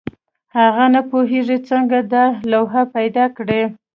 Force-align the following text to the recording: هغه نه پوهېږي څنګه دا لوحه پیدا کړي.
هغه 0.57 0.85
نه 0.93 1.01
پوهېږي 1.09 1.57
څنګه 1.69 1.97
دا 2.13 2.25
لوحه 2.51 2.81
پیدا 2.95 3.25
کړي. 3.37 3.61